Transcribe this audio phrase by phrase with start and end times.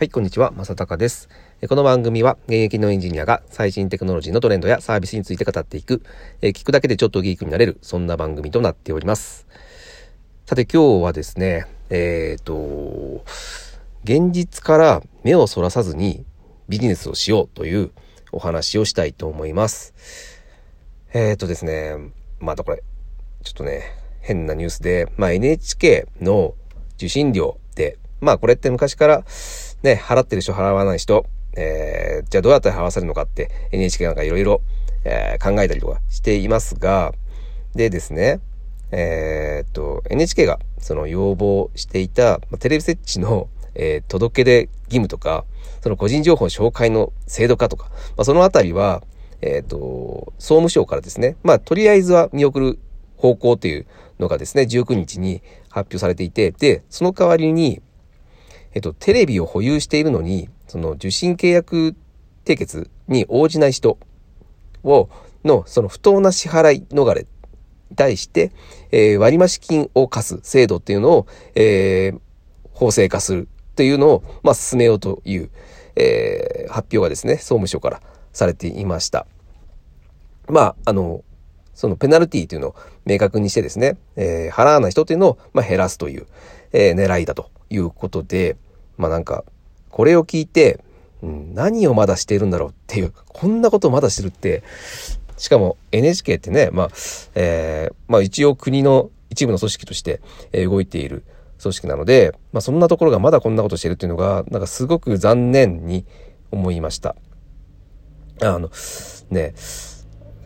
[0.00, 1.28] はい、こんにちは、まさたかです。
[1.68, 6.02] この番組は現役のエンジニアが最新テクノロジーのトレンドやサービスについて語っていく、
[6.40, 9.46] え聞くだけでちょっとギークになれる、そんな番組となっております。
[10.46, 13.26] さて今日はですね、えっ、ー、と、
[14.04, 16.24] 現実から目をそらさずに
[16.70, 17.90] ビジネスをしようという
[18.32, 19.92] お話をしたいと思います。
[21.12, 21.96] えっ、ー、とですね、
[22.38, 22.82] またこれ、
[23.44, 23.82] ちょっとね、
[24.22, 26.54] 変なニュースで、まあ NHK の
[26.94, 29.24] 受信料って、まあこれって昔から
[29.82, 31.26] ね、払ってる人、払わない人、
[31.56, 34.62] えー、じゃあどうやって払わせるのかって NHK なんかいろいろ
[35.42, 37.12] 考えたりとかしていますが、
[37.74, 38.40] でですね、
[38.92, 45.44] えー、っと、NHK がその要望していた、まあ、テレビ設置の、えー、届け出義務とか、
[45.82, 49.02] その個人情報紹介の制度化とか、まあ、そのあたりは、
[49.42, 52.78] えっ、と、総務省からですね、まあ、とりあえずは見送る
[53.16, 53.86] 方向という
[54.18, 57.80] のがですね、19日に発表されていて、で、その代わりに、
[58.74, 61.96] えっと、テレビを保有しているのに、その受信契約
[62.44, 63.98] 締結に応じない人
[64.84, 65.08] を、
[65.44, 67.26] の、その不当な支払い逃れ
[67.90, 68.52] に対して、
[68.92, 72.20] えー、割増金を課す制度っていうのを、えー、
[72.72, 75.50] 法制化するというのを、まあ、進めようという、
[75.96, 78.02] えー、発表がですね、総務省から
[78.32, 79.26] されていました。
[80.48, 81.24] まあ、あの、
[81.74, 82.74] そのペナルティというのを
[83.06, 86.26] 明確にしてですね、えー、払わない人というのを、まあ、減らすという、
[86.72, 88.56] えー、狙いだということで、
[88.98, 89.44] まあなんか、
[89.90, 90.80] これを聞いて、
[91.22, 94.62] うん、何をまだしているんだろうっていう、こんなことをまだしてるって、
[95.36, 96.88] しかも NHK ってね、まあ、
[97.34, 100.20] えー、まあ一応国の一部の組織として、
[100.52, 101.24] 動いている
[101.60, 106.04] 組織なので、まあそんなところがまだこんなことしてるっていうのが、なんかすごく残念に
[106.50, 107.16] 思いました。
[108.42, 108.70] あの、
[109.30, 109.54] ね、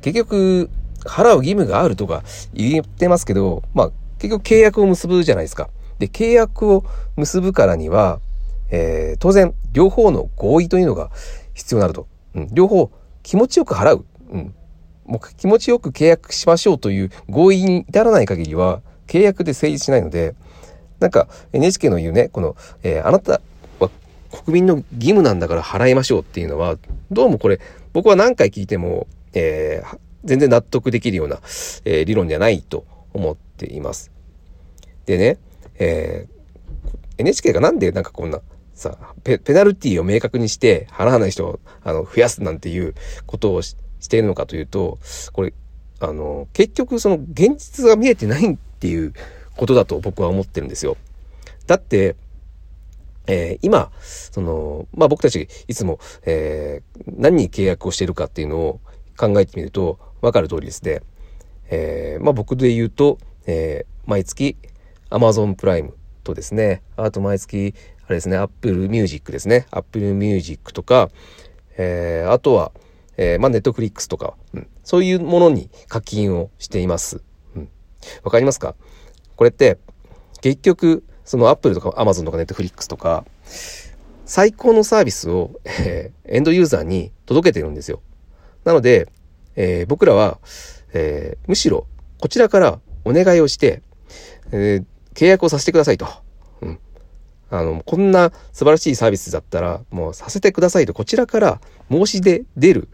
[0.00, 0.70] 結局、
[1.04, 5.70] 払う義務があるとか言ってますけど、まあ結局契約を結ぶじゃないですか。
[6.00, 6.82] で、契約を
[7.16, 8.20] 結ぶからには、
[8.70, 11.10] えー、当然、両方の合意というのが
[11.54, 12.08] 必要になると。
[12.34, 12.90] うん、両方
[13.22, 14.06] 気持ちよく払う。
[14.32, 14.54] うん。
[15.04, 20.34] もう気持ちよく契約しましょうという合意に至らない限りは、契約で成立しないので、
[21.00, 23.40] なんか NHK の言うね、この、えー、あなた
[23.78, 23.90] は
[24.44, 26.78] 国民の義務なんだから払いましょうっていうのは、
[27.10, 27.60] どうもこれ、
[27.92, 31.40] 僕は何回聞いても、えー、全然納得できるような、
[31.84, 34.10] えー、理論じゃないと思っています。
[35.06, 35.38] でね、
[35.80, 38.40] えー、NHK がなんでなんかこんな
[38.74, 42.94] さ、ペペナルティを明確にして払わない人をあの増やすなんていう
[43.26, 43.76] ことをし
[44.08, 44.98] ているのかというと、
[45.32, 45.52] これ、
[45.98, 49.12] あの、結局その現実が見えてないっていう
[49.56, 50.96] ことだと僕は思ってるんですよ。
[51.66, 52.16] だって、
[53.26, 58.80] えー、今、その、まあ、僕たちいつも、えー、何に契約をしているかっていうのを
[59.16, 61.00] 考えてみると分かる通りですね。
[61.70, 64.56] えー、まあ、僕で言うと、え毎月
[65.10, 65.94] Amazon プライム
[66.24, 67.74] とですね、あと毎月、
[68.06, 69.66] あれですね、Apple Music ですね。
[69.70, 71.10] Apple Music とか、
[71.76, 72.72] えー、あとは、
[73.16, 77.22] えー、まあ、Netflix とか、うん、そういうものに課金をしています。
[77.54, 77.68] うん。
[78.22, 78.74] わかりますか？
[79.36, 79.78] これって、
[80.40, 83.24] 結局、その Apple とか Amazon とか Netflix とか、
[84.26, 88.00] 最高のサービスを、えー、エンドユーザーに届けてるんですよ。
[88.64, 89.08] なので、
[89.56, 90.38] えー、僕らは、
[90.92, 91.86] えー、むしろ
[92.20, 93.82] こちらからお願いをして、
[94.52, 94.84] えー、
[95.14, 96.06] 契約をさせてくださいと。
[96.62, 96.78] うん。
[97.50, 101.60] あの、こんな素晴らしいサービスだったら、もうさせてくださいと、こちらから
[101.90, 102.88] 申し出出る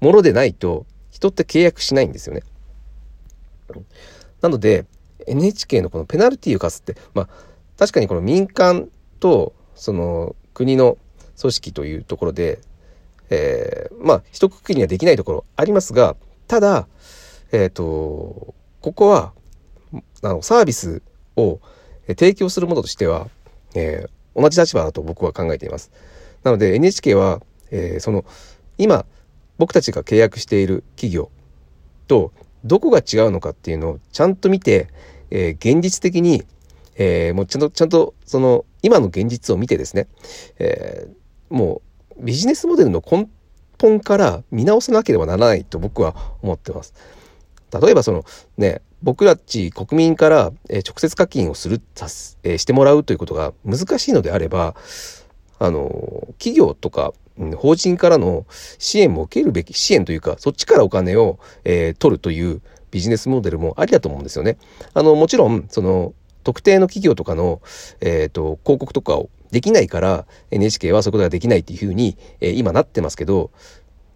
[0.00, 2.42] ものでないと、人って契約しないんですよね。
[4.40, 4.86] なので、
[5.26, 7.28] NHK のこのペナルティを課すって、まあ、
[7.78, 8.88] 確かにこの民間
[9.18, 10.98] と、その、国の
[11.40, 12.60] 組織というところで、
[13.30, 16.16] えー、まあ、一括りにはできないところありますが、
[16.46, 16.86] ただ、
[17.52, 19.32] えっ、ー、と、ここは、
[20.22, 21.02] あの、サービス
[21.36, 21.60] を
[22.06, 23.28] 提供するものとしては、
[23.74, 25.90] えー、同じ立場だと僕は考えています。
[26.42, 28.24] なので NHK は、えー、その
[28.78, 29.04] 今
[29.58, 31.30] 僕たちが契約している企業
[32.06, 32.32] と
[32.64, 34.88] どこが違うのかっていうのをちゃんと見て、
[35.30, 36.44] えー、現実的に、
[36.96, 40.08] えー、もうちゃんとちゃんとその今の現実を見てですね、
[40.58, 41.82] えー、も
[42.18, 43.28] うビジネスモデルの根
[43.78, 46.94] 本から見直さなければならないと僕は思ってます。
[47.80, 48.24] 例えばその
[48.56, 51.80] ね僕たち国民から、直接課金をする、
[52.42, 54.74] えしてもらうということが難しいのであれば
[55.60, 57.12] あの企業とか
[57.56, 58.46] 法人からの
[58.78, 62.60] 支援も受けるべき支援というかそっちからお金を、えー、取るという
[62.90, 64.58] ビジネスモデルもありだと思うんですよね。
[64.92, 66.12] あのもちろんその
[66.42, 67.60] 特定の企業とかの、
[68.00, 73.52] えーと、広告とかをできないから NHK はそういうことができないっていうふうに、えー、今なってますけど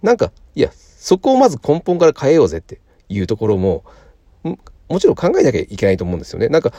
[0.02, 3.84] なんかいやそこをまず根本から変えようぜっていうところも
[4.90, 6.48] もちろん考えなきゃいけないと思うんですよね。
[6.48, 6.72] なんか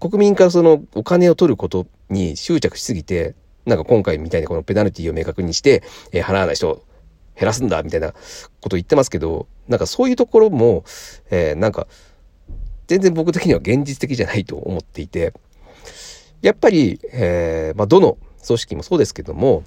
[0.00, 3.34] 国民からそのお金を取ることに執着しすぎて
[3.66, 5.82] なんか今回みたいにこのペナルティを明確にして、
[6.12, 6.82] えー、払わない人を
[7.38, 10.84] 減らすんだみたいなこと言ってますけど、なんかそういうところも、
[11.30, 11.86] えー、なんか、
[12.88, 15.32] 全然僕的には現実的じゃないと思っていて、
[16.42, 19.64] やっぱり、えー、まあ、どの組織もそうですけども、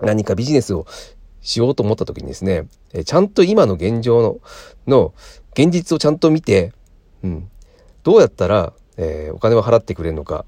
[0.00, 0.86] 何かビジネスを
[1.44, 4.40] しようと思った時にですね、えちゃんと今の現状の、
[4.88, 5.14] の、
[5.52, 6.72] 現実をちゃんと見て、
[7.22, 7.48] うん、
[8.02, 10.46] どうやったら、えー、お金を払ってくれるのか。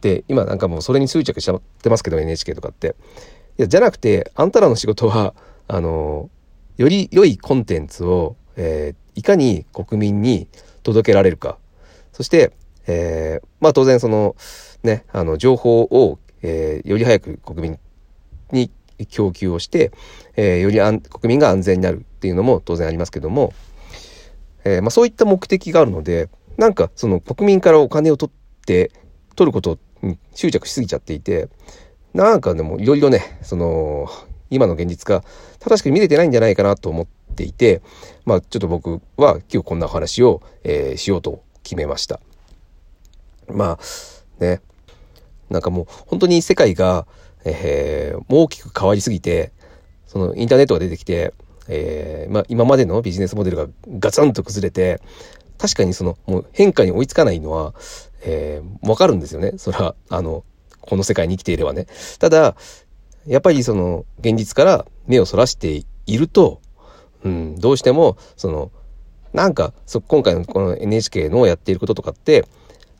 [0.00, 2.94] で、今なんかもうそれに執着しちゃってますけど、NHK とかって。
[3.58, 5.34] いや、じゃなくて、あんたらの仕事は、
[5.66, 6.30] あの、
[6.76, 10.46] より良いコンテンツを、えー、いかに国民に
[10.84, 11.58] 届けられるか。
[12.12, 12.52] そして、
[12.86, 14.36] えー、まあ当然その、
[14.84, 17.78] ね、あの、情報を、え、より早く国民
[18.52, 18.70] に
[19.04, 19.92] 供給をして、
[20.36, 23.52] えー、より国民が安全になるっていうのも当然ありますけども、
[24.64, 28.90] えー、まあそういった目的があるので、なんかその国民からお金を取って、
[29.34, 31.48] 取ることに執着しすぎちゃっていて、
[32.14, 34.08] なんかでもいろいろね、その、
[34.48, 35.22] 今の現実が
[35.58, 37.82] 正しく見れてないんじゃないかなと思っていて、
[38.24, 42.20] まあちょっと僕は今日こんな話を、えー、しようと決めました。
[43.48, 44.60] まあね、
[45.50, 47.06] なんかもう本当に世界が、
[47.46, 49.52] えー、大きく変わりすぎて、
[50.06, 51.32] そのインターネットが出てきて、
[51.68, 53.66] えー、まあ今までのビジネスモデルが
[53.98, 55.00] ガツンと崩れて、
[55.58, 57.74] 確かにそのもう変化に追いつかないのは、
[58.22, 59.52] えー、わかるんですよね。
[59.58, 60.44] それは、あの、
[60.80, 61.86] この世界に生きていればね。
[62.18, 62.56] ただ、
[63.26, 66.60] やっぱりその現実から目をそらしていると、
[67.24, 68.70] うん、どうしても、その、
[69.32, 72.46] なんか、そ今回のこの NHK のやっていることとかって、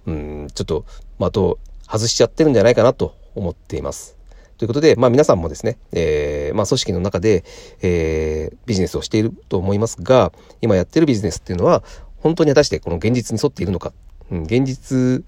[0.07, 0.85] うん、ちょっと
[1.19, 1.59] 的を
[1.89, 4.16] 外しちゃってるんじゃないかなと思っています。
[4.58, 7.44] ということで、まあ皆さんもですね、えー、まあ組織の中で、
[7.82, 11.82] えー、ビジネスをしていると思いますが、今やってるビジネスっていうのは、
[12.19, 13.93] 本当に果たしてこの現実に沿っているのか、
[14.31, 15.25] うん、現実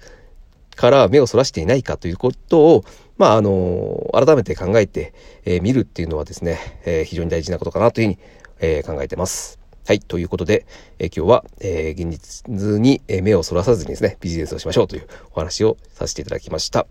[0.78, 2.84] から目をそらしていないかということを、
[3.18, 5.12] まあ、あの、改めて考えて
[5.44, 8.18] み、えー、見るっていうのはですね、えー、非常に大事なことかなというふうに、
[8.60, 9.58] えー、考えてます。
[9.88, 10.00] はい。
[10.00, 10.66] ということで、
[10.98, 16.86] えー、今日は、えー、現実に目をそらさずにですね、ビジネスをしましょうというお話をさせていただきました。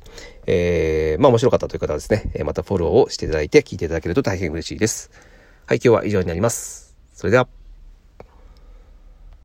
[0.48, 5.12] えー、まあ面白かったという方はですね、またフォローをしていただいて聞いていただけると大変嬉しいです。
[5.68, 5.78] はい。
[5.78, 6.98] 今日は以上になります。
[7.14, 7.57] それでは。